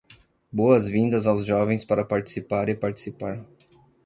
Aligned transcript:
Boas 0.51 0.87
vindas 0.87 1.27
aos 1.27 1.45
jovens 1.45 1.85
para 1.85 2.03
participar 2.03 2.67
e 2.69 2.73
participar 2.75 3.45